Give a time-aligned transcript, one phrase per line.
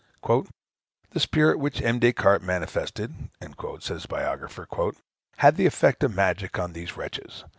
[0.23, 1.99] "The spirit which M.
[1.99, 3.13] Des Cartes manifested,"
[3.81, 4.67] says his biographer,
[5.37, 7.45] "had the effect of magic on these wretches.